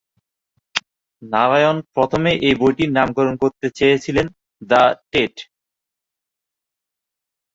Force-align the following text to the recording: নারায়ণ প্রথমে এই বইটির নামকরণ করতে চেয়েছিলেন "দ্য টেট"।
নারায়ণ 1.21 1.77
প্রথমে 1.95 2.31
এই 2.47 2.55
বইটির 2.61 2.89
নামকরণ 2.91 3.35
করতে 3.43 3.67
চেয়েছিলেন 3.77 4.25
"দ্য 4.61 4.83
টেট"। 5.11 5.35